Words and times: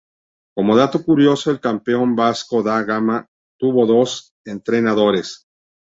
Como 0.55 0.75
dato 0.75 1.03
curioso, 1.03 1.51
el 1.51 1.59
campeón 1.59 2.15
Vasco 2.15 2.63
da 2.65 2.81
Gama 2.89 3.27
tuvo 3.59 3.85
dos 3.85 4.33
entrenadores. 4.45 5.45